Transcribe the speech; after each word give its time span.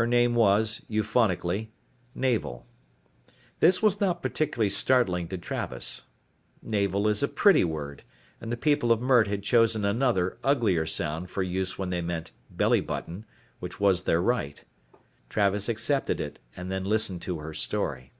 Her 0.00 0.06
name 0.06 0.34
was, 0.34 0.80
euphonically, 0.88 1.72
Navel. 2.14 2.64
This 3.60 3.82
was 3.82 4.00
not 4.00 4.22
particularly 4.22 4.70
startling 4.70 5.28
to 5.28 5.36
Travis. 5.36 6.06
Navel 6.62 7.06
is 7.06 7.22
a 7.22 7.28
pretty 7.28 7.62
word 7.62 8.02
and 8.40 8.50
the 8.50 8.56
people 8.56 8.90
of 8.90 9.02
Mert 9.02 9.26
had 9.26 9.42
chosen 9.42 9.84
another, 9.84 10.38
uglier 10.42 10.86
sound 10.86 11.28
for 11.28 11.42
use 11.42 11.76
when 11.76 11.90
they 11.90 12.00
meant 12.00 12.32
'belly 12.48 12.80
button,' 12.80 13.26
which 13.60 13.78
was 13.78 14.04
their 14.04 14.22
right. 14.22 14.64
Travis 15.28 15.68
accepted 15.68 16.18
it, 16.18 16.40
and 16.56 16.70
then 16.72 16.84
listened 16.86 17.20
to 17.20 17.40
her 17.40 17.52
story. 17.52 18.14